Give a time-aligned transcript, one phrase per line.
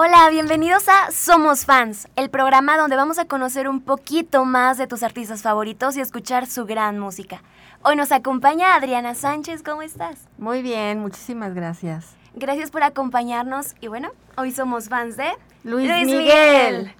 [0.00, 4.86] Hola, bienvenidos a Somos Fans, el programa donde vamos a conocer un poquito más de
[4.86, 7.42] tus artistas favoritos y escuchar su gran música.
[7.82, 10.28] Hoy nos acompaña Adriana Sánchez, ¿cómo estás?
[10.38, 12.14] Muy bien, muchísimas gracias.
[12.36, 15.32] Gracias por acompañarnos y bueno, hoy somos fans de
[15.64, 16.94] Luis, Miguel.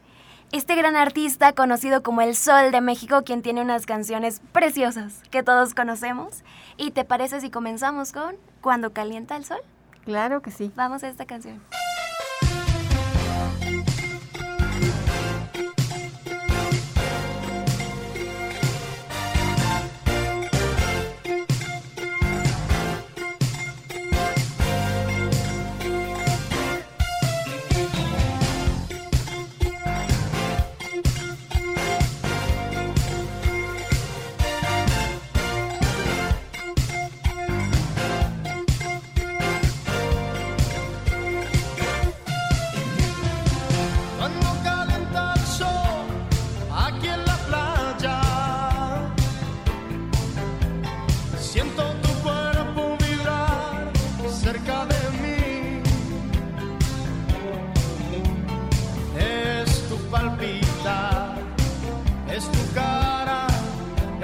[0.50, 5.44] Este gran artista conocido como el Sol de México, quien tiene unas canciones preciosas que
[5.44, 6.42] todos conocemos.
[6.76, 9.60] ¿Y te parece si comenzamos con Cuando calienta el sol?
[10.04, 10.72] Claro que sí.
[10.74, 11.62] Vamos a esta canción.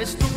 [0.05, 0.34] Es tu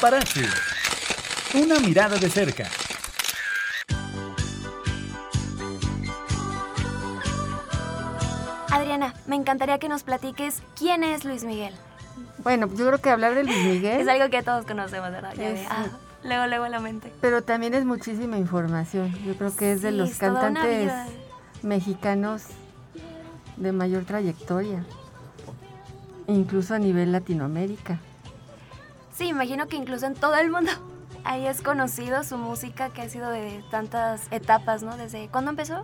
[0.00, 0.44] Paparazzi.
[1.54, 2.68] Una mirada de cerca.
[8.70, 11.72] Adriana, me encantaría que nos platiques quién es Luis Miguel.
[12.42, 14.00] Bueno, yo creo que hablar de Luis Miguel...
[14.00, 15.34] Es algo que todos conocemos, ¿verdad?
[15.36, 15.86] Ya Es- de, ah,
[16.24, 17.12] luego, luego la mente.
[17.20, 19.12] Pero también es muchísima información.
[19.24, 20.92] Yo creo que es de Sí, los es cantantes
[21.62, 22.42] mexicanos
[23.56, 24.84] de mayor trayectoria,
[26.26, 27.98] incluso a nivel Latinoamérica.
[29.16, 30.70] Sí, imagino que incluso en todo el mundo
[31.24, 34.96] ahí es conocido su música que ha sido de tantas etapas, ¿no?
[34.96, 35.82] Desde ¿cuándo empezó?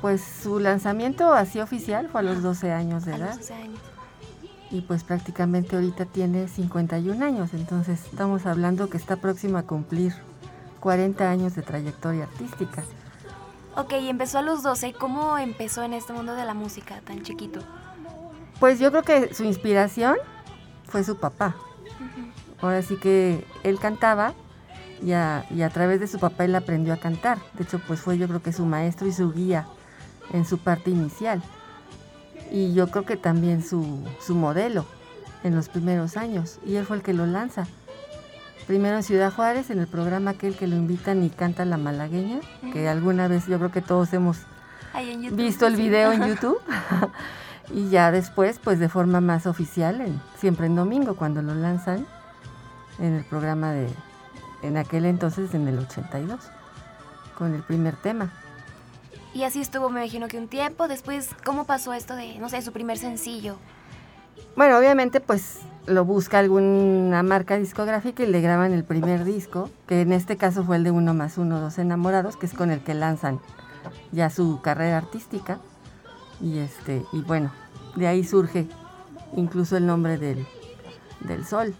[0.00, 3.54] Pues su lanzamiento así oficial fue a los 12 años de A edad los 12
[3.54, 3.80] años.
[4.70, 10.12] y pues prácticamente ahorita tiene 51 años, entonces estamos hablando que está próximo a cumplir
[10.80, 12.82] 40 años de trayectoria artística.
[13.76, 14.92] Ok, y empezó a los 12.
[14.92, 17.60] ¿Cómo empezó en este mundo de la música tan chiquito?
[18.60, 20.16] Pues yo creo que su inspiración
[20.84, 21.56] fue su papá.
[22.60, 24.34] Ahora sí que él cantaba
[25.02, 27.38] y a, y a través de su papá él aprendió a cantar.
[27.54, 29.66] De hecho, pues fue yo creo que su maestro y su guía
[30.32, 31.42] en su parte inicial.
[32.50, 34.86] Y yo creo que también su, su modelo
[35.42, 36.58] en los primeros años.
[36.64, 37.66] Y él fue el que lo lanza.
[38.66, 42.40] Primero en Ciudad Juárez, en el programa aquel que lo invitan y canta la malagueña,
[42.72, 44.38] que alguna vez yo creo que todos hemos
[45.20, 45.36] YouTube.
[45.36, 45.82] visto el sí.
[45.82, 46.58] video en YouTube.
[47.74, 52.06] y ya después, pues de forma más oficial, en- siempre en domingo, cuando lo lanzan
[52.98, 53.88] en el programa de,
[54.62, 56.40] en aquel entonces, en el 82,
[57.36, 58.32] con el primer tema.
[59.34, 60.86] Y así estuvo, me imagino que un tiempo.
[60.86, 63.56] Después, ¿cómo pasó esto de, no sé, su primer sencillo?
[64.56, 70.02] Bueno, obviamente, pues lo busca alguna marca discográfica y le graban el primer disco, que
[70.02, 72.80] en este caso fue el de Uno más Uno, Dos Enamorados, que es con el
[72.80, 73.40] que lanzan
[74.12, 75.58] ya su carrera artística.
[76.40, 77.50] Y este, y bueno,
[77.96, 78.68] de ahí surge
[79.36, 80.46] incluso el nombre del,
[81.20, 81.74] del sol,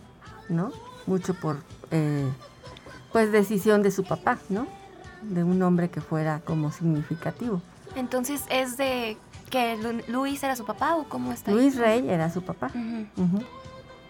[0.48, 0.72] ¿no?
[1.06, 1.58] Mucho por
[1.90, 2.28] eh,
[3.12, 4.66] pues decisión de su papá, ¿no?
[5.22, 7.60] De un nombre que fuera como significativo.
[7.96, 9.16] Entonces, ¿es de
[9.50, 11.50] que Lu- Luis era su papá o cómo está?
[11.50, 11.56] ahí?
[11.56, 12.70] Luis Rey era su papá.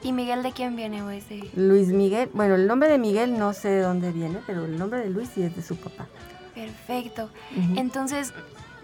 [0.02, 1.50] ¿Y Miguel de quién viene o es de...?
[1.54, 5.00] Luis Miguel, bueno, el nombre de Miguel no sé de dónde viene, pero el nombre
[5.00, 6.06] de Luis sí es de su papá.
[6.54, 7.30] Perfecto.
[7.76, 8.32] Entonces,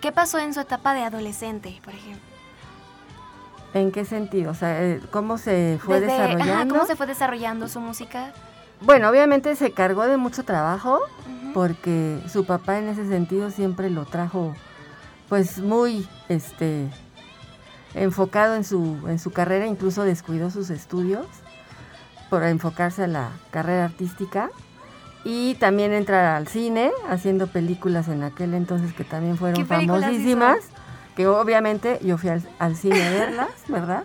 [0.01, 2.30] ¿qué pasó en su etapa de adolescente, por ejemplo?
[3.73, 4.51] ¿En qué sentido?
[4.51, 6.75] O sea, eh, ¿cómo se fue Desde- ajá, desarrollando?
[6.75, 8.33] ¿Cómo se fue desarrollando su música?
[8.81, 10.99] Bueno, obviamente se cargó de mucho trabajo
[11.55, 14.55] porque su papá en ese sentido siempre lo trajo
[15.29, 16.89] pues muy este
[17.95, 21.27] enfocado en su en su carrera, incluso descuidó sus estudios
[22.31, 24.51] por enfocarse a la carrera artística
[25.25, 30.03] y también entra al cine haciendo películas en aquel entonces que también fueron ¿Qué películas
[30.05, 30.69] famosísimas, hizo?
[31.21, 34.05] Que obviamente yo fui al, al cine a verlas, ¿verdad?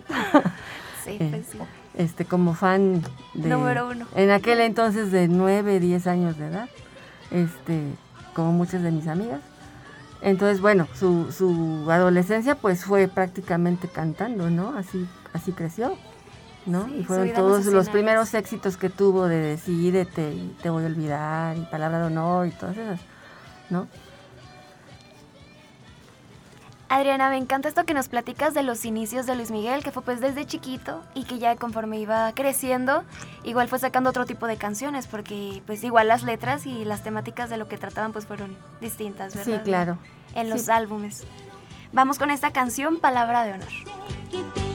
[1.02, 1.58] Sí, Eh, pues sí.
[1.94, 3.02] este como fan
[3.32, 4.06] de Número uno.
[4.14, 6.68] en aquel entonces de 9, 10 años de edad,
[7.30, 7.80] este,
[8.34, 9.40] como muchas de mis amigas.
[10.20, 14.76] Entonces, bueno, su, su adolescencia pues fue prácticamente cantando, ¿no?
[14.76, 15.94] Así, así creció,
[16.66, 16.84] ¿no?
[16.84, 20.86] Sí, y fueron todos los primeros éxitos que tuvo de Decídete y Te voy a
[20.86, 23.00] olvidar y Palabra de Honor y todas esas,
[23.70, 23.86] ¿no?
[26.88, 30.02] Adriana, me encanta esto que nos platicas de los inicios de Luis Miguel, que fue
[30.02, 33.02] pues desde chiquito y que ya conforme iba creciendo,
[33.42, 37.50] igual fue sacando otro tipo de canciones, porque pues igual las letras y las temáticas
[37.50, 39.58] de lo que trataban pues fueron distintas, ¿verdad?
[39.58, 39.98] Sí, claro.
[40.36, 40.70] En los Sí.
[40.70, 41.24] álbumes.
[41.92, 44.65] Vamos con esta canción, Palabra de Honor.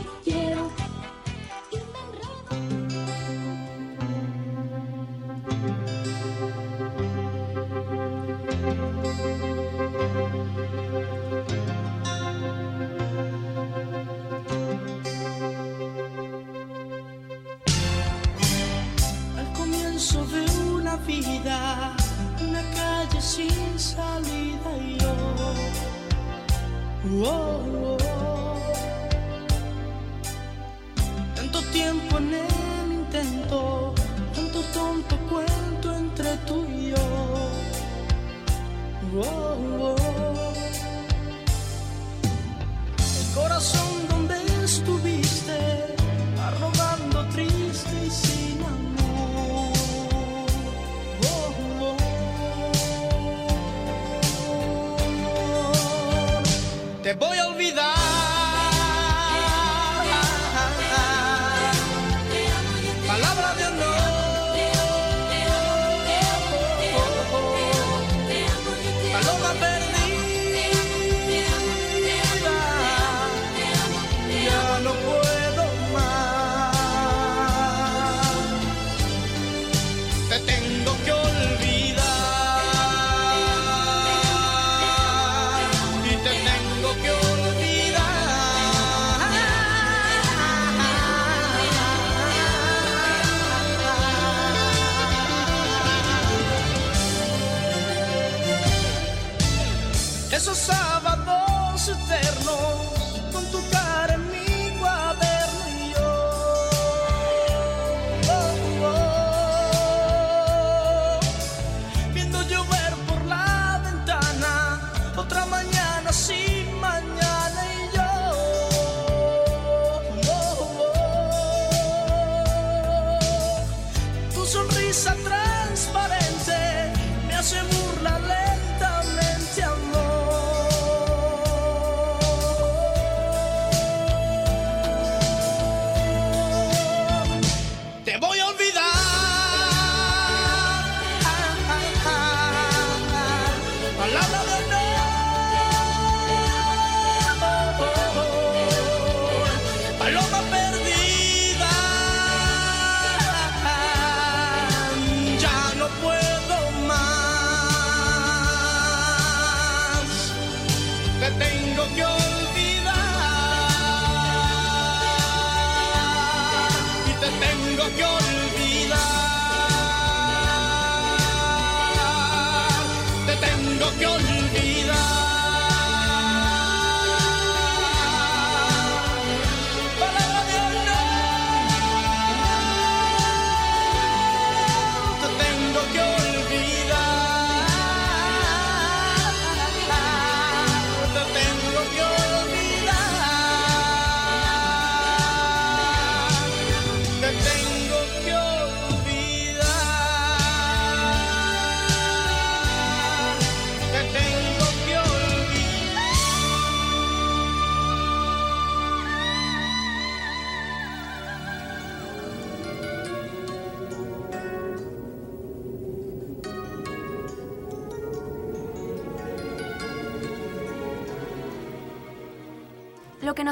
[80.31, 81.20] Te tengo que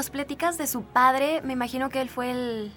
[0.00, 2.72] nos platicas de su padre, me imagino que él fue el,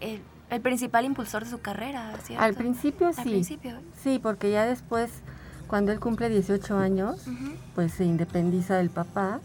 [0.00, 2.44] el, el principal impulsor de su carrera, ¿cierto?
[2.44, 3.18] Al principio sí.
[3.20, 3.72] Al principio.
[4.00, 5.10] Sí, porque ya después,
[5.66, 7.20] cuando él cumple 18 años,
[7.74, 9.40] pues se independiza del papá.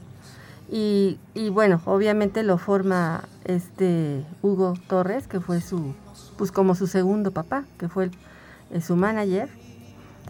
[0.69, 5.95] Y, y bueno, obviamente lo forma este Hugo Torres, que fue su,
[6.37, 8.11] pues como su segundo papá, que fue el-
[8.69, 9.49] eh, su manager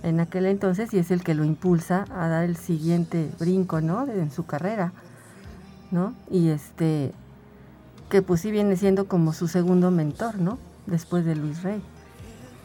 [0.03, 4.05] en aquel entonces y es el que lo impulsa a dar el siguiente brinco, ¿no?
[4.05, 4.93] De- en su carrera,
[5.93, 6.13] ¿no?
[6.29, 7.13] Y este,
[8.09, 10.57] que pues sí viene siendo como su segundo mentor, ¿no?
[10.88, 11.81] Después de Luis Rey.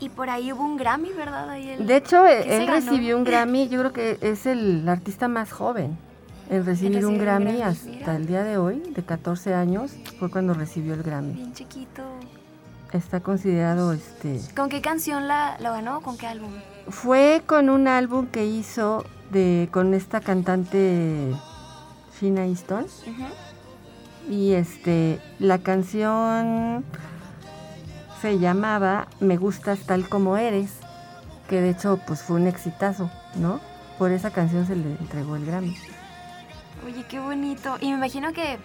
[0.01, 1.49] Y por ahí hubo un Grammy, ¿verdad?
[1.51, 4.89] Ahí el- De hecho, ¿Qué eh, él recibió un Grammy, yo creo que es el
[4.89, 5.97] artista más joven
[6.51, 8.17] en recibir un un Grammy Grammy, hasta mira.
[8.17, 11.35] el día de hoy, de 14 años, fue cuando recibió el Grammy.
[11.35, 12.03] Bien chiquito.
[12.93, 16.01] Está considerado, este, ¿Con qué canción la, lo ganó?
[16.01, 16.51] ¿Con qué álbum?
[16.89, 21.35] fue con un álbum que hizo de con esta cantante
[22.21, 22.87] Sheena Easton
[24.29, 26.85] y este la canción
[28.21, 30.73] se llamaba Me gustas tal como eres,
[31.49, 33.61] que de hecho pues fue un exitazo, ¿no?
[33.99, 35.77] Por esa canción se le entregó el Grammy.
[36.87, 37.77] Oye, qué bonito.
[37.81, 38.59] Y me imagino que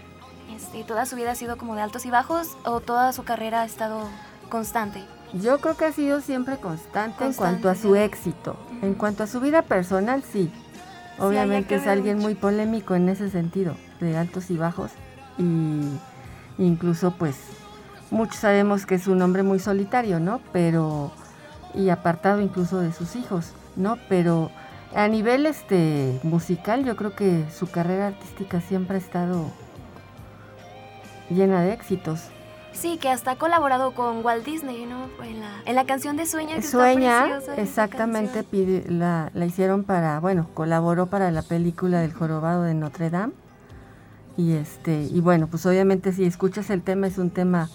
[0.56, 3.62] este, toda su vida ha sido como de altos y bajos o toda su carrera
[3.62, 4.08] ha estado
[4.50, 5.04] constante.
[5.34, 8.56] Yo creo que ha sido siempre constante, en cuanto a su éxito.
[8.84, 10.52] En cuanto a su vida personal, sí.
[11.20, 12.28] Obviamente es alguien mucho.
[12.28, 14.92] muy polémico en ese sentido, de altos y bajos.
[15.38, 16.00] Y
[16.58, 17.38] incluso pues
[18.12, 20.42] muchos sabemos que es un hombre muy solitario, ¿no?
[20.52, 21.12] Pero
[21.74, 23.98] y apartado incluso de sus hijos, ¿no?
[24.10, 24.52] Pero
[24.96, 29.52] a nivel este musical yo creo que su carrera artística siempre ha estado
[31.30, 32.30] llena de éxitos.
[32.74, 35.06] Sí, que hasta ha colaborado con Walt Disney, ¿no?
[35.24, 36.54] En la, en la canción de Sueña.
[36.56, 41.44] Que está Sueña, preciosa esa exactamente, pide- la, la hicieron para, bueno, colaboró para la
[41.44, 43.34] película del jorobado de Notre Dame.
[44.36, 47.70] Y este, y bueno, pues obviamente si escuchas el tema es un tema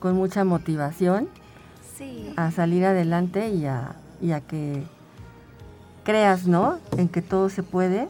[0.00, 1.28] con mucha motivación
[1.98, 2.32] Sí.
[2.36, 4.84] a salir adelante y a, y a que
[6.04, 6.78] creas, ¿no?
[6.96, 8.08] En que todo se puede.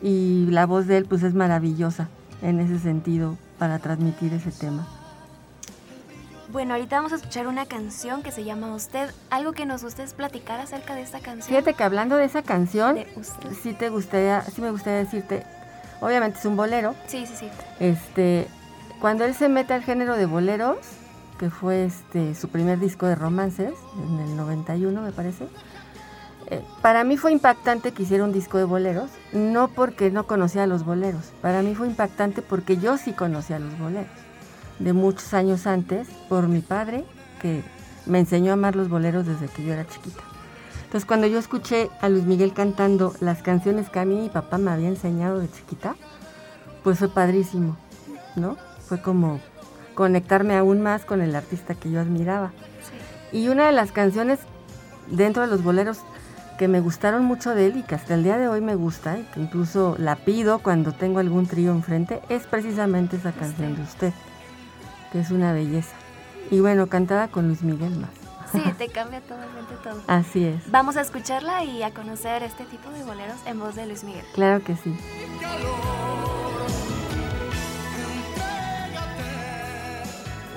[0.00, 2.08] Y la voz de él pues es maravillosa
[2.40, 4.86] en ese sentido para transmitir ese tema.
[6.50, 9.10] Bueno, ahorita vamos a escuchar una canción que se llama Usted.
[9.30, 11.46] Algo que nos guste es platicar acerca de esta canción.
[11.46, 13.06] Fíjate que hablando de esa canción, De
[13.62, 15.44] sí te gustaría, sí me gustaría decirte,
[16.00, 17.48] obviamente es un bolero, Sí, sí, sí.
[17.80, 18.48] este,
[18.98, 20.78] cuando él se mete al género de boleros,
[21.38, 23.74] que fue este su primer disco de romances,
[24.08, 25.46] en el 91 me parece,
[26.46, 30.66] eh, para mí fue impactante que hiciera un disco de boleros, no porque no conocía
[30.66, 34.08] los boleros, para mí fue impactante porque yo sí conocía los boleros,
[34.78, 37.04] de muchos años antes, por mi padre,
[37.40, 37.62] que
[38.06, 40.22] me enseñó a amar los boleros desde que yo era chiquita.
[40.84, 44.56] Entonces cuando yo escuché a Luis Miguel cantando las canciones que a mí mi papá
[44.56, 45.96] me había enseñado de chiquita,
[46.82, 47.76] pues fue padrísimo,
[48.36, 48.56] ¿no?
[48.86, 49.40] Fue como
[49.94, 52.52] conectarme aún más con el artista que yo admiraba.
[53.32, 54.38] Y una de las canciones
[55.10, 55.98] dentro de los boleros
[56.56, 59.18] que me gustaron mucho de él y que hasta el día de hoy me gusta
[59.18, 63.82] y que incluso la pido cuando tengo algún trío enfrente es precisamente esa canción de
[63.82, 64.12] usted,
[65.12, 65.94] que es una belleza.
[66.50, 68.10] Y bueno, cantada con Luis Miguel más.
[68.52, 70.00] Sí, te cambia totalmente todo.
[70.06, 73.86] Así es, Vamos a escucharla y a conocer este tipo de boleros en voz de
[73.86, 74.24] Luis Miguel.
[74.34, 74.96] claro que sí.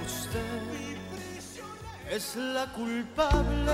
[0.05, 0.98] Usted
[2.10, 3.72] es la culpable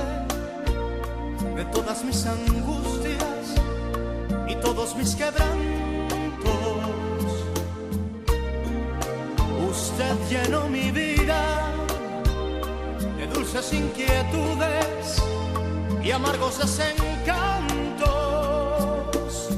[1.56, 3.56] de todas mis angustias
[4.48, 5.97] y todos mis quebrantos.
[9.70, 11.74] Usted llenó mi vida
[13.18, 15.22] de dulces inquietudes
[16.04, 19.50] y amargos desencantos.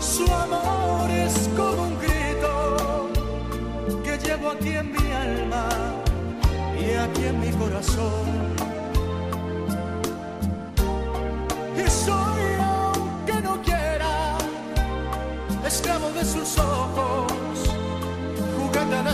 [0.00, 3.08] Su amor es como un grito
[4.02, 5.68] que llevo aquí en mi alma
[6.78, 8.56] y aquí en mi corazón.
[11.76, 14.36] Y soy, aunque no quiera,
[15.64, 17.27] esclavo de sus ojos,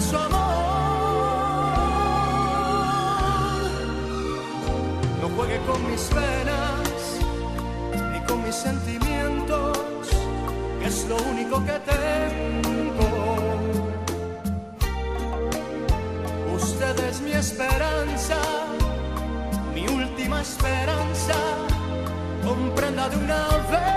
[0.00, 0.54] su amor.
[5.20, 6.98] No juegue con mis venas
[8.12, 9.78] ni con mis sentimientos,
[10.80, 13.08] que es lo único que tengo.
[16.54, 18.38] Usted es mi esperanza,
[19.74, 21.34] mi última esperanza.
[22.44, 23.93] Comprenda de una vez.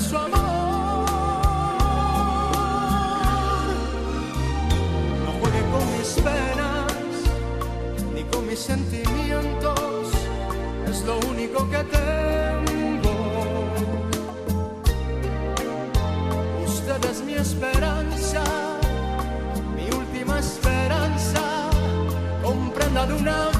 [0.00, 1.04] Su amor.
[5.24, 6.92] No juegue con mis penas
[8.14, 10.10] ni con mis sentimientos,
[10.88, 13.14] es lo único que tengo.
[16.66, 18.42] Usted es mi esperanza,
[19.76, 21.70] mi última esperanza,
[22.42, 23.53] comprenda de una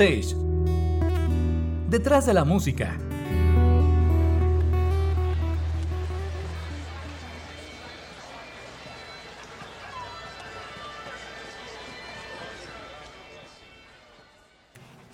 [0.00, 0.34] Backstage.
[1.90, 2.96] Detrás de la música.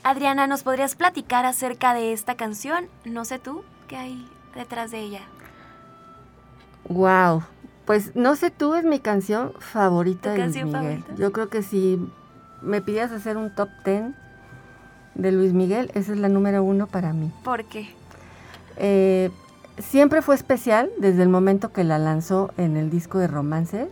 [0.04, 2.86] Adriana, ¿nos podrías platicar acerca de esta canción?
[3.04, 5.22] No sé tú, ¿qué hay detrás de ella?
[6.88, 7.42] Wow.
[7.86, 10.82] Pues no sé tú, es mi canción favorita ¿Tu de canción Miguel.
[11.02, 11.14] favorita?
[11.16, 11.98] Yo creo que si
[12.62, 14.14] me pidieras hacer un top 10
[15.16, 17.30] de Luis Miguel, esa es la número uno para mí.
[17.42, 17.88] ¿Por qué?
[18.76, 19.30] Eh,
[19.78, 23.88] siempre fue especial desde el momento que la lanzó en el disco de romances.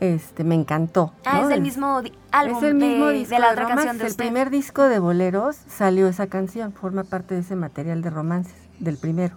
[0.00, 1.12] Este, me encantó.
[1.26, 1.50] Ah, ¿no?
[1.50, 2.00] es el mismo
[2.32, 3.86] álbum Es el mismo de, disco de la de otra romances.
[3.86, 8.00] canción de El primer disco de boleros salió esa canción, forma parte de ese material
[8.00, 9.36] de romances, del primero.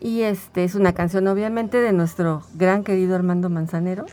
[0.00, 4.06] Y este es una canción obviamente de nuestro gran querido Armando Manzanero,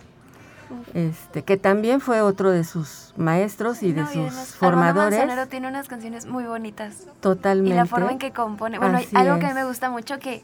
[0.93, 5.19] este, que también fue otro de sus maestros y de No, sus además, Armando formadores.
[5.19, 7.05] Manzanero tiene unas canciones muy bonitas.
[7.21, 7.71] Totalmente.
[7.73, 8.77] Y la forma en que compone.
[8.79, 10.43] Bueno, Así algo que a mí me gusta mucho que,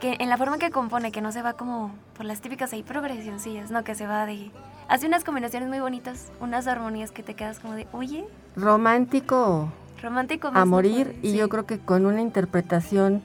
[0.00, 2.72] que en la forma en que compone, que no se va como por las típicas
[2.72, 4.50] ahí progresioncillas, no, que se va de...
[4.88, 9.72] Hace unas combinaciones muy bonitas, unas armonías que te quedas como de, oye, Romántico
[10.02, 10.50] romántico.
[10.52, 11.18] a morir puede".
[11.28, 11.36] y Sí.
[11.38, 13.22] yo creo que con una interpretación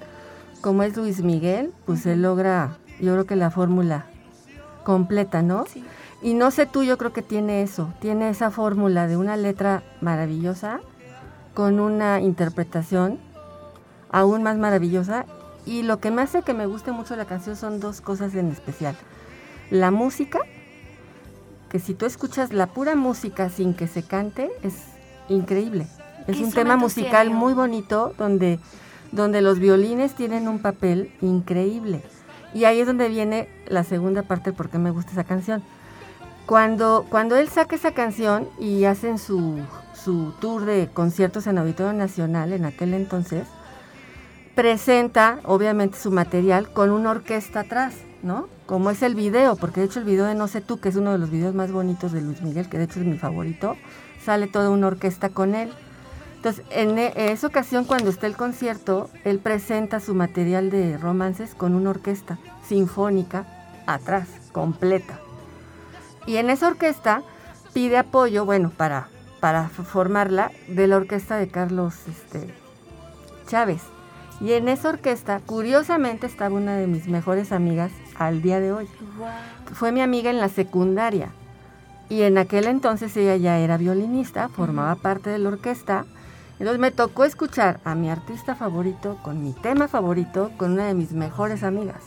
[0.61, 4.05] como es Luis Miguel, pues él logra, yo creo que la fórmula
[4.83, 5.65] completa, ¿no?
[5.67, 5.83] Sí.
[6.21, 9.83] Y no sé tú, yo creo que tiene eso, tiene esa fórmula de una letra
[10.01, 10.79] maravillosa
[11.53, 13.19] con una interpretación
[14.09, 15.25] aún más maravillosa
[15.65, 18.51] y lo que me hace que me guste mucho la canción son dos cosas en
[18.51, 18.95] especial.
[19.69, 20.39] La música,
[21.69, 24.75] que si tú escuchas la pura música sin que se cante, es
[25.29, 25.87] increíble.
[26.25, 28.59] Es ¿Qué un tema musical muy bonito donde,
[29.11, 32.01] donde los violines tienen un papel increíble.
[32.53, 35.63] Y ahí es donde viene la segunda parte por qué me gusta esa canción.
[36.47, 39.59] Cuando, cuando él saca esa canción y hacen su,
[39.93, 43.45] su tour de conciertos en Auditorio Nacional en aquel entonces,
[44.55, 48.47] presenta obviamente su material con una orquesta atrás, ¿no?
[48.65, 50.95] Como es el video, porque de hecho el video de No sé tú, que es
[50.95, 53.75] uno de los videos más bonitos de Luis Miguel, que de hecho es mi favorito,
[54.23, 55.69] sale toda una orquesta con él.
[56.37, 60.97] Entonces, en e- en esa ocasión, cuando está el concierto, él presenta su material de
[60.97, 63.45] romances con una orquesta sinfónica
[63.85, 65.19] atrás, completa.
[66.27, 67.23] Y en esa orquesta
[67.73, 69.07] pide apoyo, bueno, para,
[69.39, 72.53] para formarla, de la orquesta de Carlos este,
[73.47, 73.81] Chávez.
[74.41, 78.87] Y en esa orquesta, curiosamente, estaba una de mis mejores amigas al día de hoy.
[79.73, 81.29] Fue mi amiga en la secundaria.
[82.09, 86.05] Y en aquel entonces ella ya era violinista, formaba parte de la orquesta.
[86.59, 90.93] Entonces me tocó escuchar a mi artista favorito con mi tema favorito con una de
[90.93, 92.01] mis mejores amigas,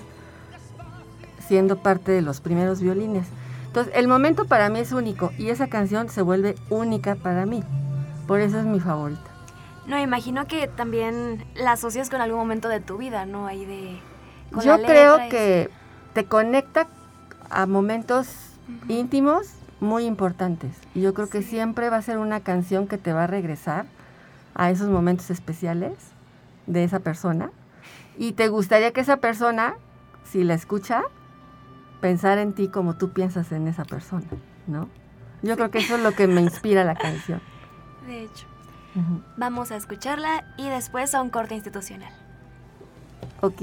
[1.46, 3.26] siendo parte de los primeros violines.
[3.70, 7.62] Entonces el momento para mí es único y esa canción se vuelve única para mí.
[8.26, 9.30] Por eso es mi favorita.
[9.86, 13.46] No, imagino que también la asocias con algún momento de tu vida, ¿no?
[13.46, 13.96] Ahí de...
[14.50, 15.70] con Yo la creo letra y que
[16.14, 16.88] te conecta
[17.48, 18.26] a momentos
[18.88, 19.46] íntimos
[19.78, 20.76] muy importantes.
[20.96, 23.86] Y yo creo que siempre va a ser una canción que te va a regresar
[24.56, 25.92] a esos momentos especiales
[26.66, 27.52] de esa persona.
[28.18, 29.74] Y te gustaría que esa persona,
[30.24, 31.04] si la escucha,
[32.00, 34.26] pensar en ti como tú piensas en esa persona,
[34.66, 34.88] ¿no?
[35.42, 37.40] Yo creo que eso es lo que me inspira la canción.
[38.06, 38.46] De hecho,
[39.36, 42.12] vamos a escucharla y después a un corte institucional.
[43.40, 43.62] Ok.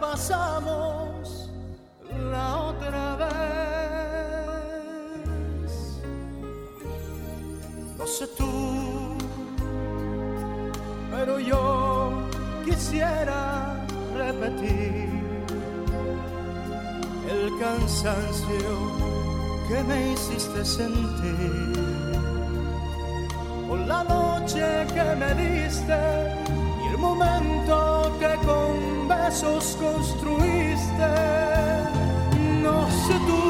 [0.00, 1.50] Pasamos
[2.30, 3.28] la otra vez.
[7.98, 9.16] No sé tú,
[11.10, 12.12] pero yo
[12.64, 13.76] quisiera
[14.16, 15.08] repetir
[17.28, 18.70] el cansancio
[19.68, 21.72] que me hiciste sentir
[23.68, 25.98] por la noche que me diste
[26.82, 27.87] y el momento
[29.28, 31.10] besos construiste.
[32.62, 33.42] No sé tú,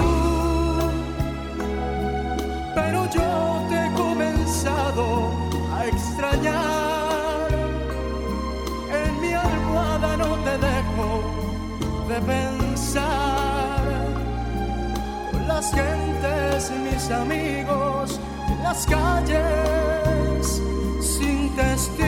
[2.74, 3.30] pero yo
[3.68, 5.04] te he comenzado
[5.76, 7.48] a extrañar.
[9.02, 11.08] En mi almohada no te dejo
[12.10, 13.82] de pensar.
[15.46, 18.18] Las gentes, mis amigos,
[18.50, 20.62] en las calles,
[21.00, 22.07] sin testigos,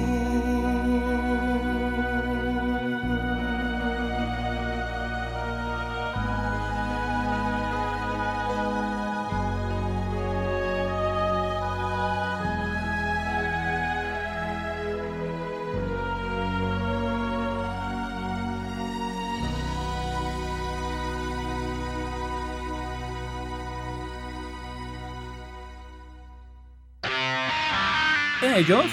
[28.61, 28.85] Ellos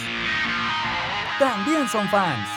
[1.38, 2.48] también son fans.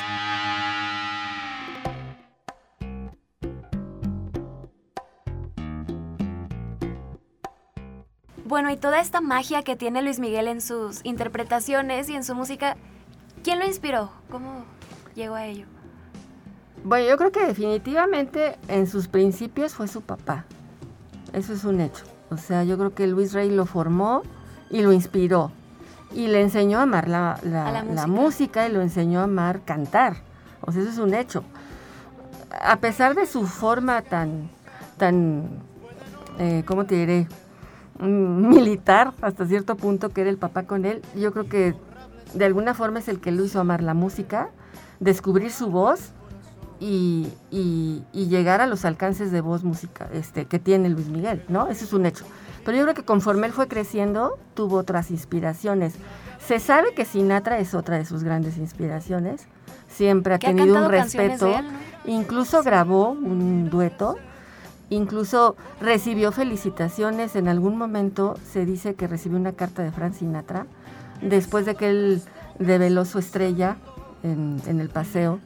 [8.45, 12.33] Bueno, y toda esta magia que tiene Luis Miguel en sus interpretaciones y en su
[12.33, 12.77] música,
[13.43, 14.09] ¿quién lo inspiró?
[14.29, 14.63] ¿Cómo
[15.13, 15.65] llegó a ello?
[16.85, 20.45] Bueno, yo creo que definitivamente en sus principios fue su papá.
[21.33, 22.05] Eso es un hecho.
[22.29, 24.21] O sea, yo creo que Luis Rey lo formó
[24.69, 25.51] y lo inspiró.
[26.13, 28.67] Y le enseñó a amar la, la- A la la música.
[28.67, 30.17] y lo enseñó a amar cantar.
[30.61, 31.43] O sea, eso es un hecho.
[32.61, 34.49] A pesar de su forma tan,
[34.97, 35.45] tan,
[36.37, 37.27] eh, ¿cómo te diré?
[37.99, 41.75] Mm, Militar, hasta cierto punto que era el papá con él, yo creo que
[42.33, 44.49] de alguna forma es el que lo hizo amar la música,
[44.99, 46.09] descubrir su voz
[46.79, 51.43] y, y- y llegar a los alcances de voz música este, que tiene Luis Miguel,
[51.47, 51.67] ¿no?
[51.67, 52.25] Eso es un hecho.
[52.63, 55.95] Pero yo creo que conforme él fue creciendo, tuvo otras inspiraciones.
[56.45, 59.47] Se sabe que Sinatra es otra de sus grandes inspiraciones.
[59.87, 61.45] Siempre ha tenido un respeto.
[61.45, 61.79] de él, ¿no?
[62.05, 64.17] Incluso grabó un dueto.
[64.89, 67.35] Incluso recibió felicitaciones.
[67.35, 70.65] En algún momento se dice que recibió una carta de Frank Sinatra
[71.21, 72.21] después de que él
[72.59, 73.77] develó su estrella
[74.23, 75.39] en, en el paseo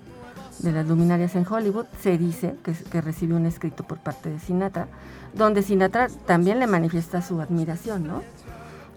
[0.59, 1.85] de las luminarias en Hollywood.
[2.01, 4.87] Se dice que, que recibió un escrito por parte de Sinatra,
[5.35, 8.23] donde Sinatra también le manifiesta su admiración, ¿no?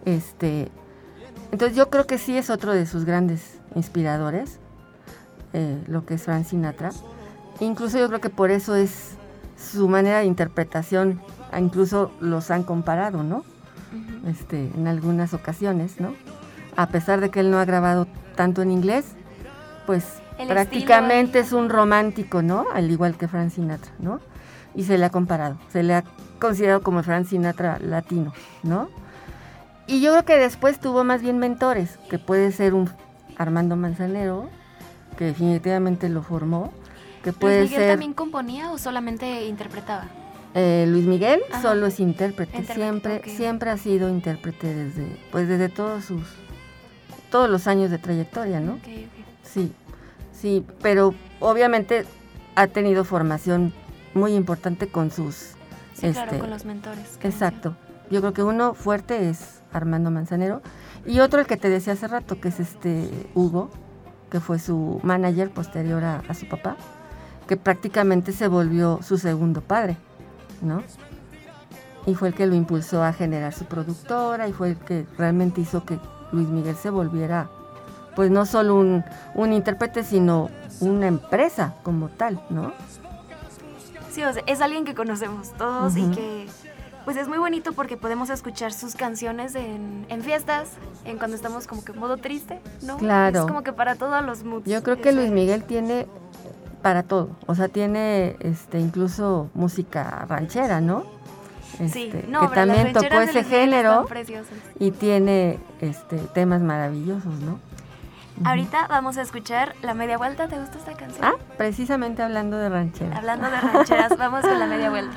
[0.05, 0.71] Este,
[1.53, 4.59] entonces yo creo que sí es otro de sus grandes inspiradores,
[5.53, 6.91] eh, lo que es Frank Sinatra.
[7.61, 9.17] Incluso yo creo que por eso es
[9.57, 11.21] su manera de interpretación,
[11.59, 13.45] incluso los han comparado, ¿no?
[14.27, 16.15] este, en algunas ocasiones, ¿no?
[16.77, 19.07] A pesar de que él no ha grabado tanto en inglés,
[19.87, 20.05] pues
[20.39, 22.67] El prácticamente estilo es un romántico, ¿no?
[22.73, 24.21] Al igual que Frank Sinatra, ¿no?
[24.75, 26.05] Y se le ha comparado, se le ha
[26.39, 28.89] considerado como el Frank Sinatra latino, ¿no?
[29.87, 32.91] Y yo creo que después tuvo más bien mentores, que puede ser un
[33.37, 34.49] Armando Manzanero,
[35.17, 36.73] que definitivamente lo formó,
[37.23, 40.05] que puede ¿Luis Miguel ser también componía o solamente interpretaba?
[40.55, 41.63] eh, Luis Miguel Ajá.
[41.63, 46.23] solo es intérprete, Intérprete, siempre, siempre ha sido intérprete desde, pues desde todos sus,
[47.31, 48.73] todos los años de trayectoria, ¿no?
[48.75, 49.25] Ok, ok.
[49.43, 49.73] Sí,
[50.33, 52.05] sí, pero obviamente
[52.57, 53.73] ha tenido formación
[54.15, 55.51] muy importante con sus,
[55.99, 57.19] Sí, claro, este, con los mentores.
[57.23, 57.75] exacto.
[58.11, 60.63] Yo creo que uno fuerte es Armando Manzanero
[61.05, 63.71] y otro el que te decía hace rato que es este Hugo,
[64.31, 66.77] que fue su manager posterior a, a su papá,
[67.47, 69.97] que prácticamente se volvió su segundo padre,
[70.63, 70.83] ¿no?
[72.07, 75.61] Y fue el que lo impulsó a generar su productora y fue el que realmente
[75.61, 75.99] hizo que
[76.33, 77.51] Luis Miguel se volviera,
[78.17, 80.49] pues no solo un, un intérprete, sino
[80.81, 82.73] una empresa como tal, ¿no?
[84.47, 86.47] Es alguien que conocemos todos y que
[87.05, 90.69] pues es muy bonito porque podemos escuchar sus canciones en, en fiestas,
[91.05, 92.99] en cuando estamos como que en modo triste, ¿no?
[92.99, 93.41] Claro.
[93.41, 94.67] Es como que para todos los moods.
[94.69, 95.31] Yo creo que Luis.
[95.31, 96.07] Miguel tiene
[96.83, 101.05] para todo, o sea, tiene este incluso música ranchera, ¿no?
[101.91, 104.07] Sí, Este, no, que también tocó ese género
[104.79, 107.61] y tiene este temas maravillosos, ¿no?
[108.45, 110.49] Ahorita vamos a escuchar La Media Vuelta.
[110.49, 111.25] ¿Te gusta esta canción?
[111.25, 113.17] Ah, precisamente hablando de ranchera.
[113.17, 115.17] Hablando de rancheras, vamos con La Media Vuelta.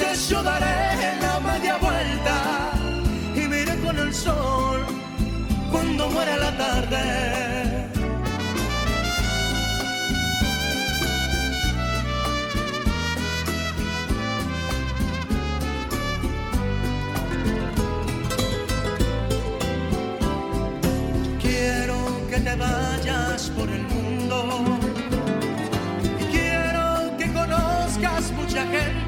[0.00, 2.70] Yo daré la media vuelta
[3.34, 4.84] y me iré con el sol
[5.72, 7.88] cuando muera la tarde.
[21.40, 21.96] Quiero
[22.28, 24.78] que te vayas por el mundo
[26.20, 27.16] y quiero
[28.36, 29.07] mucha gente.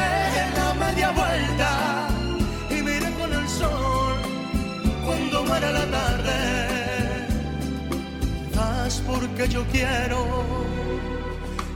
[5.51, 6.37] muera la tarde.
[8.55, 10.19] Vas porque yo quiero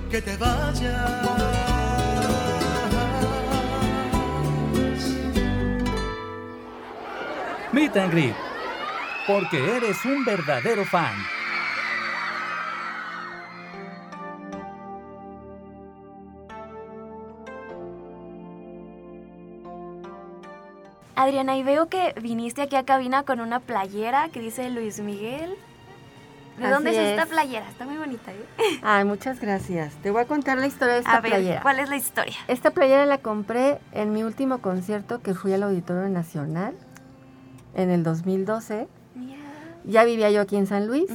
[0.10, 1.66] que te vayas.
[7.74, 8.36] Meet and Greet,
[9.28, 11.16] porque eres un verdadero fan.
[21.15, 25.56] Adriana, y veo que viniste aquí a cabina con una playera que dice Luis Miguel.
[26.58, 27.30] ¿De Así dónde es, esta es.
[27.30, 27.67] playera?
[27.69, 28.45] Está muy bonita, ¿eh?
[28.82, 29.93] Ay, muchas gracias.
[29.95, 31.62] Te voy a contar la historia de esta a ver, playera.
[31.62, 32.36] ¿cuál es la historia?
[32.47, 36.73] Esta playera la compré en mi último concierto que fui al Auditorio Nacional
[37.75, 38.88] en el 2012.
[39.15, 39.38] Mira.
[39.84, 41.10] Ya vivía yo aquí en San Luis.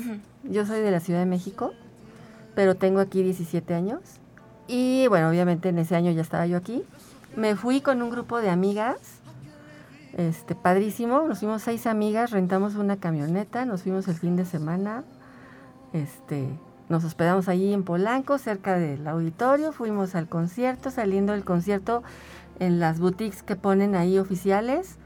[0.44, 1.72] Yo soy de la Ciudad de México,
[2.54, 4.00] pero tengo aquí 17 años.
[4.68, 6.84] Y bueno, obviamente en ese año ya estaba yo aquí.
[7.34, 8.96] Me fui con un grupo de amigas,
[10.16, 11.22] este, padrísimo.
[11.28, 15.04] Nos fuimos seis amigas, rentamos una camioneta, nos fuimos el fin de semana.
[15.92, 16.48] Este,
[16.88, 19.72] nos hospedamos allí en Polanco, cerca del auditorio.
[19.72, 22.02] Fuimos al concierto, saliendo del concierto
[22.58, 24.96] en las boutiques que ponen ahí oficiales.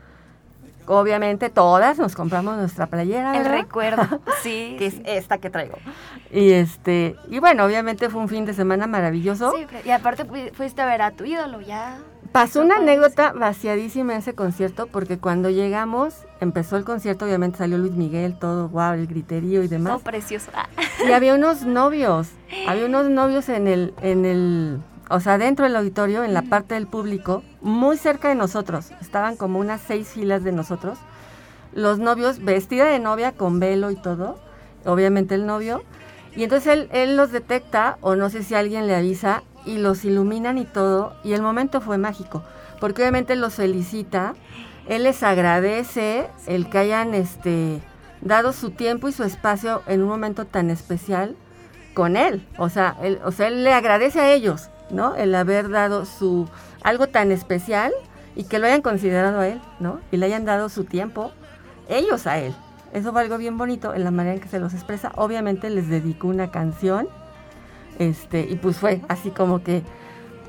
[0.86, 3.36] Obviamente todas nos compramos nuestra playera.
[3.38, 4.20] El recuerdo.
[4.42, 4.76] Sí.
[4.78, 5.78] que es esta que traigo.
[6.30, 9.52] Y este, y bueno, obviamente fue un fin de semana maravilloso.
[9.56, 11.96] Sí, y aparte fui- fuiste a ver a tu ídolo ya.
[12.34, 17.78] Pasó una anécdota vaciadísima en ese concierto, porque cuando llegamos, empezó el concierto, obviamente salió
[17.78, 20.02] Luis Miguel, todo, wow, el griterío y demás.
[20.02, 20.50] precioso.
[20.52, 20.66] Ah.
[21.06, 22.30] Y había unos novios,
[22.66, 24.80] había unos novios en el, en el,
[25.10, 28.90] o sea, dentro del auditorio, en la parte del público, muy cerca de nosotros.
[29.00, 30.98] Estaban como unas seis filas de nosotros.
[31.72, 34.40] Los novios, vestida de novia con velo y todo,
[34.84, 35.84] obviamente el novio.
[36.34, 40.04] Y entonces él, él los detecta, o no sé si alguien le avisa, y los
[40.04, 41.14] iluminan y todo.
[41.24, 42.42] Y el momento fue mágico,
[42.80, 44.34] porque obviamente los felicita,
[44.88, 47.80] él les agradece el que hayan este,
[48.20, 51.36] dado su tiempo y su espacio en un momento tan especial
[51.94, 52.46] con él.
[52.58, 55.14] O sea, él, o sea, él le agradece a ellos, ¿no?
[55.14, 56.48] El haber dado su
[56.82, 57.92] algo tan especial
[58.36, 60.00] y que lo hayan considerado a él, ¿no?
[60.12, 61.32] Y le hayan dado su tiempo,
[61.88, 62.54] ellos a él.
[62.92, 65.12] Eso fue algo bien bonito en la manera en que se los expresa.
[65.16, 67.08] Obviamente les dedicó una canción,
[67.98, 69.82] este, y pues fue así como que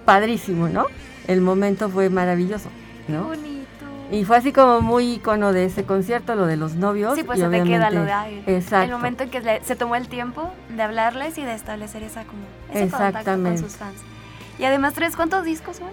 [0.05, 0.85] padrísimo, ¿no?
[1.27, 2.69] El momento fue maravilloso,
[3.07, 3.25] ¿no?
[3.25, 3.65] Bonito.
[4.11, 7.15] Y fue así como muy icono de ese concierto, lo de los novios.
[7.15, 8.43] Sí, pues y se te queda lo de ahí.
[8.45, 8.85] Exacto.
[8.85, 12.43] El momento en que se tomó el tiempo de hablarles y de establecer esa como
[12.71, 13.97] ese contacto con sus fans.
[14.59, 15.89] Y además, ¿tres cuántos discos son?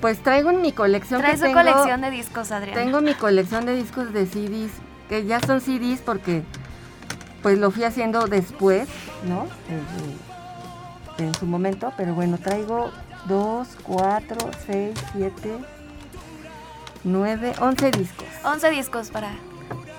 [0.00, 2.80] Pues traigo en mi colección Traes su colección de discos, Adriana.
[2.80, 4.70] tengo mi colección de discos de CDs,
[5.08, 6.42] que ya son CDs porque
[7.42, 8.88] pues lo fui haciendo después,
[9.26, 9.44] ¿no?
[9.44, 10.16] Eh, eh,
[11.18, 12.90] en su momento, pero bueno, traigo
[13.26, 14.36] 2, 4,
[14.66, 15.58] 6, 7,
[17.04, 18.26] 9, 11 discos.
[18.44, 19.30] 11 discos para,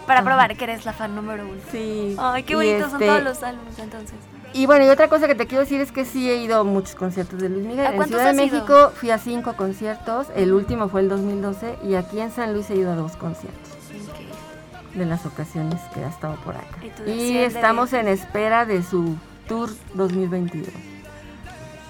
[0.06, 0.30] para Ajá.
[0.30, 1.62] probar que eres la fan número uno.
[1.72, 2.16] Sí.
[2.20, 4.16] Ay, qué bonitos son este, todos los álbumes entonces.
[4.54, 6.64] Y bueno, y otra cosa que te quiero decir es que sí he ido a
[6.64, 7.86] muchos conciertos de Luis Miguel.
[7.86, 8.46] ¿A En Ciudad de has ido?
[8.46, 12.70] México fui a cinco conciertos, el último fue el 2012 y aquí en San Luis
[12.70, 13.74] he ido a dos conciertos
[14.10, 14.96] Ok.
[14.96, 16.78] de las ocasiones que ha estado por acá.
[17.06, 19.16] Y Y estamos en espera de su
[19.48, 20.70] tour 2022.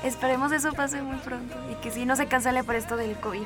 [0.03, 3.43] Esperemos eso pase muy pronto y que sí no se cancele por esto del COVID.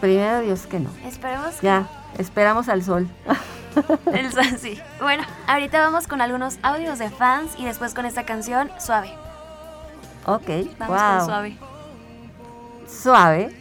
[0.00, 0.90] Primero Dios que no.
[1.04, 1.88] Esperemos que Ya,
[2.18, 3.08] esperamos al sol.
[4.12, 4.80] el sol sí.
[5.00, 9.12] Bueno, ahorita vamos con algunos audios de fans y después con esta canción Suave.
[10.26, 11.18] Ok, Vamos wow.
[11.18, 11.56] con Suave.
[12.88, 13.56] Suave.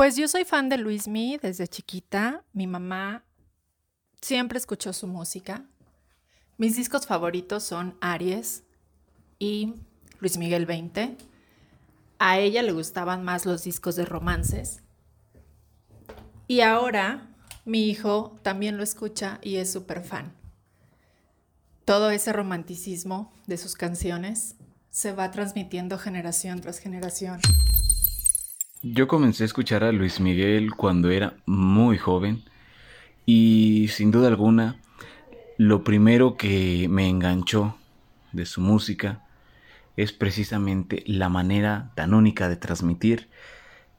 [0.00, 2.42] Pues yo soy fan de Luis Mi desde chiquita.
[2.54, 3.22] Mi mamá
[4.22, 5.66] siempre escuchó su música.
[6.56, 8.62] Mis discos favoritos son Aries
[9.38, 9.74] y
[10.18, 11.18] Luis Miguel 20.
[12.18, 14.80] A ella le gustaban más los discos de romances.
[16.48, 17.36] Y ahora
[17.66, 20.32] mi hijo también lo escucha y es súper fan.
[21.84, 24.54] todo ese romanticismo de sus canciones
[24.88, 27.38] se va transmitiendo generación tras generación.
[28.82, 32.42] Yo comencé a escuchar a Luis Miguel cuando era muy joven
[33.26, 34.80] y sin duda alguna
[35.58, 37.76] lo primero que me enganchó
[38.32, 39.22] de su música
[39.98, 43.28] es precisamente la manera tan única de transmitir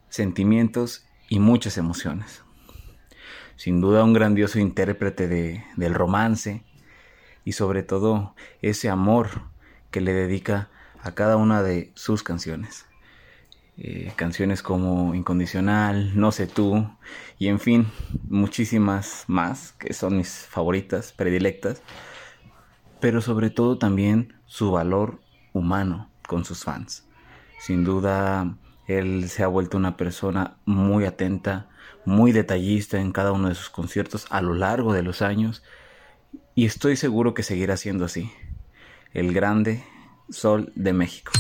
[0.10, 2.42] sentimientos y muchas emociones.
[3.58, 6.64] Sin duda un grandioso intérprete de, del romance
[7.46, 9.44] y sobre todo ese amor
[9.92, 10.72] que le dedica
[11.04, 12.88] a cada una de sus canciones.
[13.78, 16.88] Eh, canciones como Incondicional, No sé tú
[17.40, 17.88] y en fin,
[18.28, 21.82] muchísimas más que son mis favoritas, predilectas,
[23.00, 25.20] pero sobre todo también su valor
[25.54, 27.08] humano con sus fans.
[27.60, 28.56] Sin duda,
[28.88, 31.70] él se ha vuelto una persona muy atenta,
[32.06, 35.64] muy detallista en cada uno de sus conciertos a lo largo de los años
[36.56, 38.32] y estoy seguro que seguirá siendo así.
[39.14, 39.84] El grande
[40.30, 41.32] Sol de México.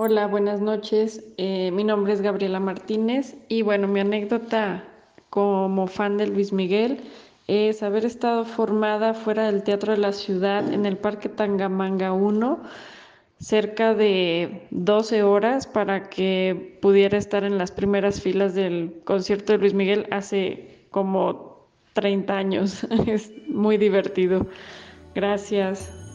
[0.00, 1.24] Hola, buenas noches.
[1.38, 4.84] Eh, mi nombre es Gabriela Martínez y bueno, mi anécdota
[5.28, 7.00] como fan de Luis Miguel
[7.48, 12.62] es haber estado formada fuera del Teatro de la Ciudad en el Parque Tangamanga 1
[13.40, 19.58] cerca de 12 horas para que pudiera estar en las primeras filas del concierto de
[19.58, 22.84] Luis Miguel hace como 30 años.
[23.08, 24.46] Es muy divertido.
[25.16, 26.07] Gracias.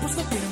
[0.00, 0.49] por saber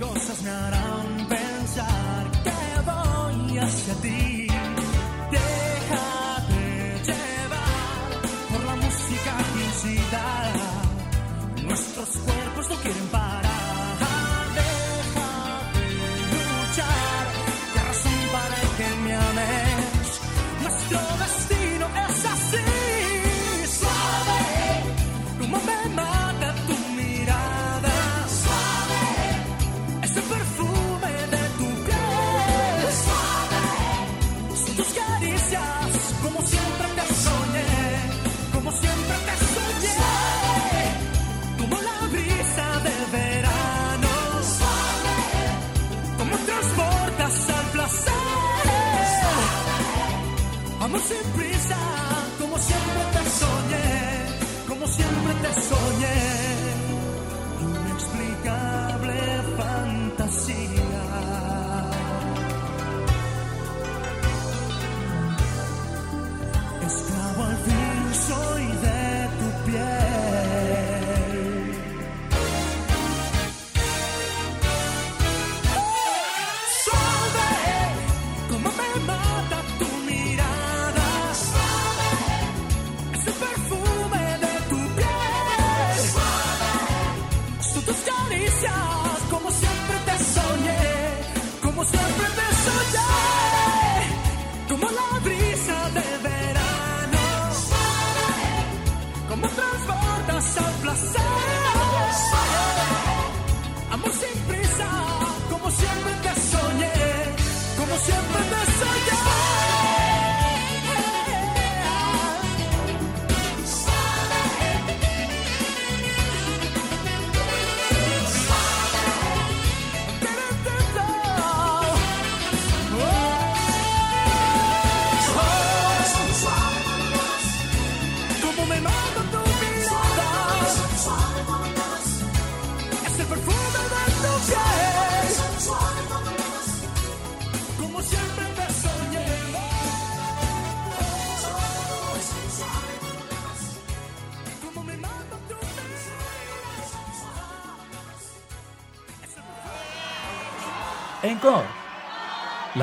[0.00, 1.13] cosas me harán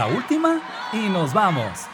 [0.02, 0.60] La última
[0.94, 1.86] y nos vamos.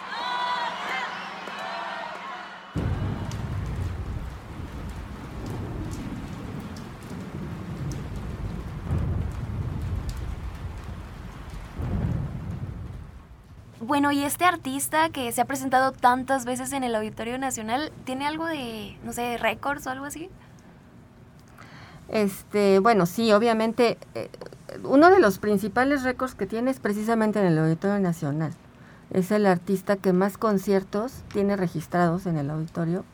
[13.82, 18.26] Bueno, y este artista que se ha presentado tantas veces en el Auditorio Nacional, ¿tiene
[18.26, 20.30] algo de, no sé, récords o algo así?
[22.08, 24.30] Este, bueno, sí, obviamente, eh,
[24.84, 28.54] uno de los principales récords que tiene es precisamente en el Auditorio Nacional.
[29.12, 33.06] Es el artista que más conciertos tiene registrados en el auditorio,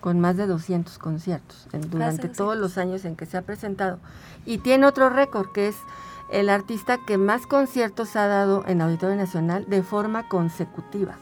[0.00, 3.98] con más de 200 conciertos en- durante todos los años en que se ha presentado.
[4.46, 5.76] Y tiene otro récord, que es
[6.30, 11.16] el artista que más conciertos ha dado en Auditorio Nacional de forma consecutiva.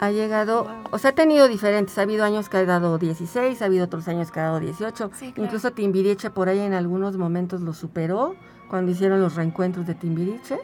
[0.00, 1.96] Ha llegado, o sea, ha tenido diferentes.
[1.98, 5.10] Ha habido años que ha dado 16, ha habido otros años que ha dado 18.
[5.14, 5.46] Sí, claro.
[5.46, 8.34] Incluso Timbiriche por ahí en algunos momentos lo superó
[8.68, 10.58] cuando hicieron los reencuentros de Timbiriche.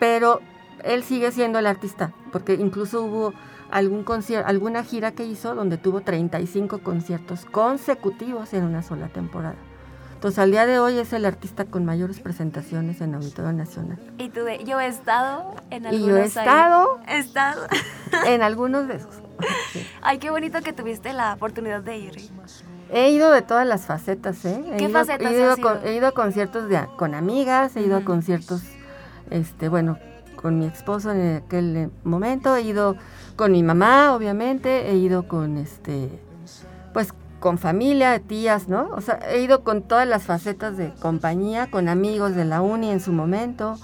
[0.00, 0.40] Pero
[0.82, 3.32] él sigue siendo el artista, porque incluso hubo
[3.70, 9.56] algún concierto, alguna gira que hizo donde tuvo 35 conciertos consecutivos en una sola temporada.
[10.22, 13.98] Entonces, al día de hoy es el artista con mayores presentaciones en Auditorio Nacional.
[14.18, 16.26] Y tú yo he estado en Y algunos yo he ahí.
[16.28, 17.66] estado He estado.
[18.26, 19.16] en algunos de esos.
[19.72, 19.84] Sí.
[20.00, 22.30] Ay, qué bonito que tuviste la oportunidad de ir.
[22.92, 24.62] He ido de todas las facetas, ¿eh?
[24.72, 25.86] He ¿Qué ido, facetas he ido has con- ido?
[25.86, 28.62] he ido a conciertos de, con amigas, he ido a conciertos,
[29.28, 29.98] este, bueno,
[30.36, 32.94] con mi esposo en aquel eh, momento, he ido
[33.34, 36.31] con mi mamá, obviamente, he ido con, este, pues,
[37.42, 38.88] con familia, tías, ¿no?
[38.94, 42.90] O sea, he ido con todas las facetas de compañía, con amigos de la uni
[42.92, 43.78] en su momento,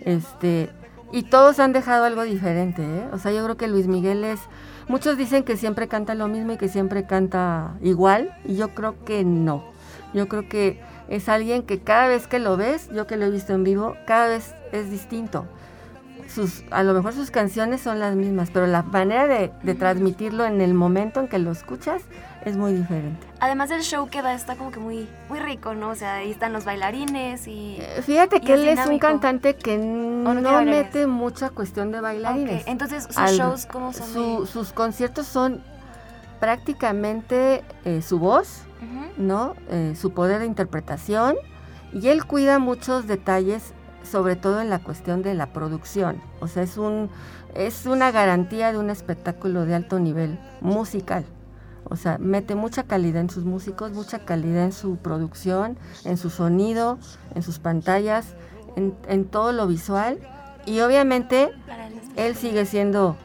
[0.00, 0.70] este,
[1.10, 3.08] y todos han dejado algo diferente, ¿eh?
[3.12, 4.38] O sea, yo creo que Luis Miguel es,
[4.86, 9.04] muchos dicen que siempre canta lo mismo y que siempre canta igual, y yo creo
[9.04, 9.64] que no.
[10.14, 13.30] Yo creo que es alguien que cada vez que lo ves, yo que lo he
[13.30, 15.46] visto en vivo, cada vez es distinto.
[16.28, 20.44] Sus, a lo mejor sus canciones son las mismas, pero la manera de, de transmitirlo
[20.44, 22.02] en el momento en que lo escuchas
[22.44, 23.26] es muy diferente.
[23.40, 25.90] Además el show que da está como que muy, muy rico, ¿no?
[25.90, 27.76] O sea, ahí están los bailarines y...
[27.78, 32.62] Eh, Fíjate y que él es un cantante que no mete mucha cuestión de bailarines.
[32.62, 34.06] Ok, Entonces, ¿sus shows cómo son?
[34.08, 35.62] su- sus conciertos son
[36.40, 38.62] prácticamente eh, su voz.
[39.18, 39.54] ¿no?
[39.68, 41.34] Eh, su poder de interpretación
[41.92, 46.22] y él cuida muchos detalles, sobre todo en la cuestión de la producción.
[46.40, 47.10] O sea, es un
[47.54, 51.26] es una garantía de un espectáculo de alto nivel musical.
[51.90, 56.30] O sea, mete mucha calidad en sus músicos, mucha calidad en su producción, en su
[56.30, 56.98] sonido,
[57.34, 58.34] en sus pantallas,
[58.76, 60.18] en, en todo lo visual.
[60.66, 61.50] Y obviamente
[62.16, 63.16] él sigue siendo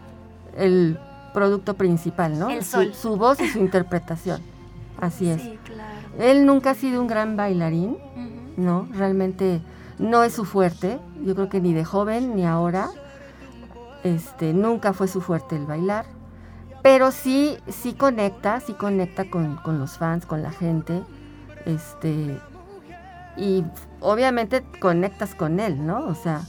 [0.57, 0.99] el
[1.33, 2.49] producto principal, ¿no?
[2.49, 2.93] El Su- sol.
[2.93, 4.41] su voz y su interpretación.
[4.99, 5.41] Así es.
[5.41, 5.91] Sí, claro.
[6.17, 7.97] Él nunca ha sido un gran bailarín.
[8.57, 8.87] ¿no?
[8.93, 9.61] Realmente
[9.99, 10.97] no es su fuerte.
[11.23, 12.87] Yo creo que ni de joven ni ahora.
[14.03, 16.05] Este, nunca fue su fuerte el bailar.
[16.85, 21.01] Pero sí, sí conecta, sí conecta con, con los fans, con la gente.
[21.65, 22.39] Este,
[23.37, 23.63] y
[24.01, 26.05] obviamente conectas con él, ¿no?
[26.05, 26.43] O sea,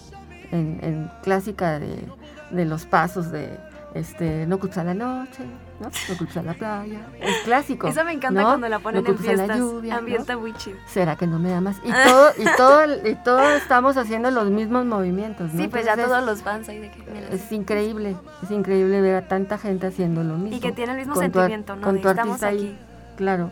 [0.53, 2.07] en, clásica de,
[2.51, 3.59] de los pasos de
[3.95, 5.45] este, no culpes a la noche,
[5.80, 5.89] ¿no?
[5.89, 7.01] No culpes a la playa.
[7.20, 7.89] Es clásico.
[7.89, 8.49] Esa me encanta ¿no?
[8.49, 9.59] cuando la ponen No en culpes a la fiestas.
[9.59, 9.99] lluvia, ¿no?
[10.01, 10.76] Ambienta muy chido.
[10.87, 11.76] ¿Será que no me amas?
[11.84, 15.61] Y todo, y todo, y todo estamos haciendo los mismos movimientos, ¿no?
[15.62, 17.28] Sí, pues ya Entonces, todos los fans ahí de que...
[17.34, 20.57] Es increíble, es increíble ver a tanta gente haciendo lo mismo.
[20.57, 21.82] Y que tiene el mismo Con tu sentimiento, ¿no?
[21.82, 22.59] Con tu estamos artista aquí.
[22.59, 22.78] ahí,
[23.16, 23.51] claro.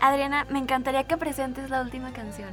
[0.00, 2.50] Adriana, me encantaría que presentes la última canción.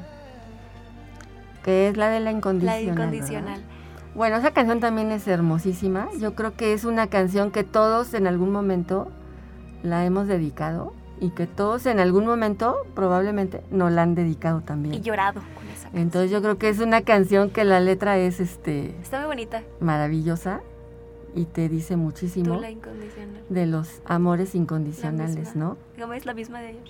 [1.63, 2.37] Que es la de la La
[2.81, 3.61] incondicional.
[3.61, 3.82] ¿verdad?
[4.15, 6.07] Bueno, esa canción también es hermosísima.
[6.19, 9.09] Yo creo que es una canción que todos en algún momento
[9.81, 14.93] la hemos dedicado y que todos en algún momento probablemente nos la han dedicado también.
[14.95, 16.01] Y llorado con esa canción.
[16.01, 19.63] Entonces yo creo que es una canción que la letra es este Está muy bonita.
[19.79, 20.61] maravillosa
[21.35, 23.41] y te dice Tú, muchísimo la incondicional.
[23.49, 25.55] de los amores incondicionales.
[25.55, 25.77] ¿no?
[25.99, 26.83] Como es la misma de ayer.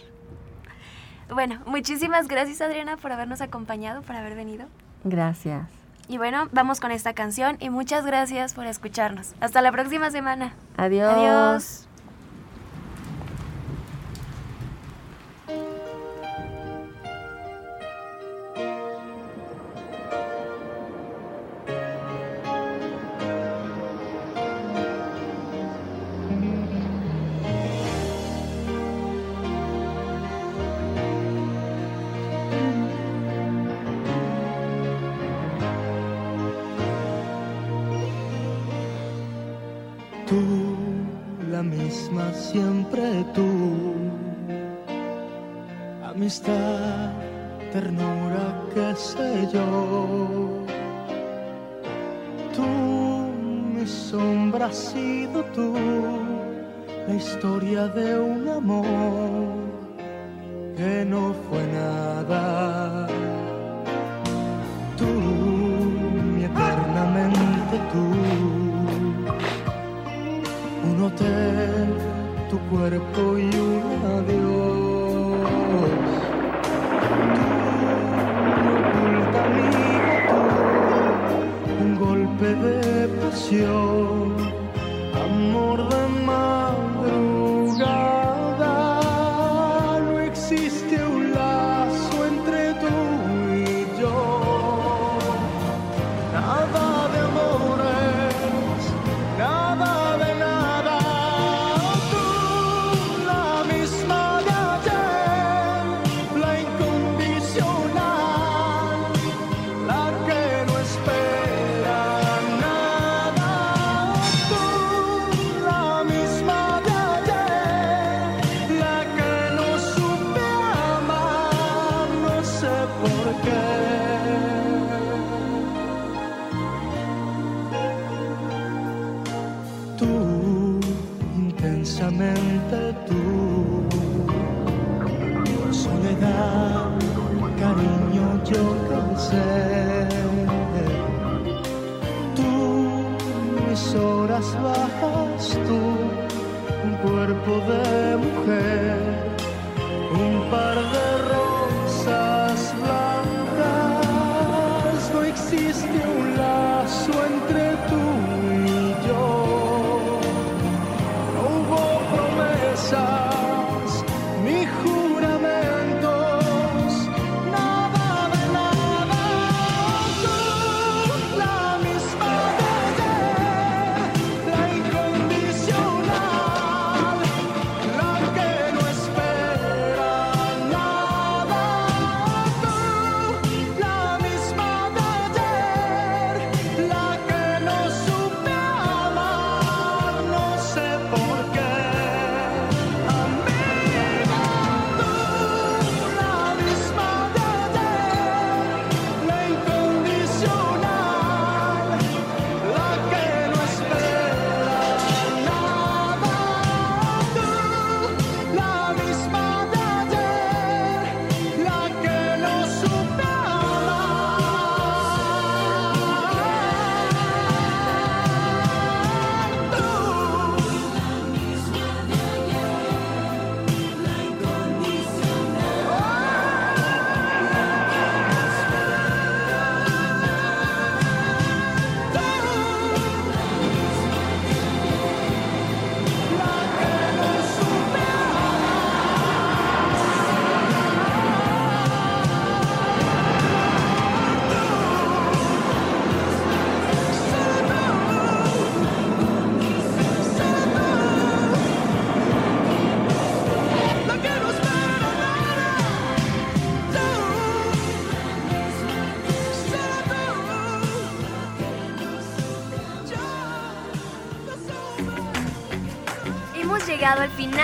[1.33, 4.65] Bueno, muchísimas gracias Adriana por habernos acompañado, por haber venido.
[5.05, 5.67] Gracias.
[6.07, 9.33] Y bueno, vamos con esta canción y muchas gracias por escucharnos.
[9.39, 10.53] Hasta la próxima semana.
[10.77, 11.13] Adiós.
[11.13, 11.87] Adiós.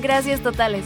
[0.00, 0.84] Gracias totales.